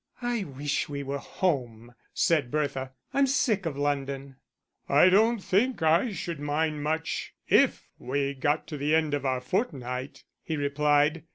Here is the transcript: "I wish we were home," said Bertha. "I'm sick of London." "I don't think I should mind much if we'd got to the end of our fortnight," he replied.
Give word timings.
"I 0.23 0.45
wish 0.45 0.89
we 0.89 1.03
were 1.03 1.19
home," 1.19 1.93
said 2.11 2.49
Bertha. 2.49 2.93
"I'm 3.13 3.27
sick 3.27 3.67
of 3.67 3.77
London." 3.77 4.37
"I 4.89 5.09
don't 5.09 5.37
think 5.37 5.83
I 5.83 6.11
should 6.11 6.39
mind 6.39 6.81
much 6.81 7.35
if 7.47 7.87
we'd 7.99 8.41
got 8.41 8.65
to 8.69 8.77
the 8.77 8.95
end 8.95 9.13
of 9.13 9.27
our 9.27 9.41
fortnight," 9.41 10.23
he 10.41 10.57
replied. 10.57 11.25